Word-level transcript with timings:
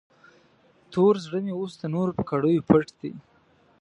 تور 0.91 1.13
زړه 1.25 1.39
مې 1.45 1.53
اوس 1.59 1.73
د 1.81 1.83
نور 1.93 2.09
په 2.17 2.23
کړیو 2.29 2.65
پټ 2.69 2.85
دی. 2.99 3.11